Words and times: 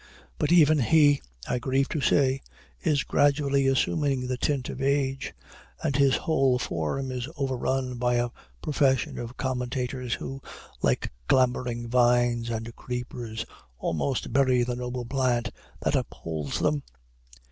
But 0.39 0.51
even 0.51 0.79
he, 0.79 1.21
I 1.47 1.59
grieve 1.59 1.87
to 1.89 2.01
say, 2.01 2.41
is 2.79 3.03
gradually 3.03 3.67
assuming 3.67 4.25
the 4.25 4.35
tint 4.35 4.67
of 4.69 4.81
age, 4.81 5.35
and 5.83 5.95
his 5.95 6.15
whole 6.15 6.57
form 6.57 7.11
is 7.11 7.29
overrun 7.37 7.99
by 7.99 8.15
a 8.15 8.29
profusion 8.63 9.19
of 9.19 9.37
commentators, 9.37 10.15
who, 10.15 10.41
like 10.81 11.11
clambering 11.29 11.87
vines 11.87 12.49
and 12.49 12.75
creepers, 12.75 13.45
almost 13.77 14.33
bury 14.33 14.63
the 14.63 14.75
noble 14.75 15.05
plant 15.05 15.51
that 15.81 15.93
upholds 15.93 16.57
them." 16.61 16.81